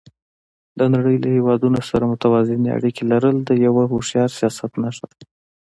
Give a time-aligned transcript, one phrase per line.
[0.79, 5.23] د نړۍ له هېوادونو سره متوازنې اړیکې لرل د یو هوښیار سیاست نښه ده.